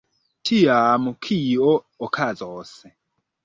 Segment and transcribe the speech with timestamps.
[0.49, 1.77] Tiam kio
[2.11, 2.77] okazos?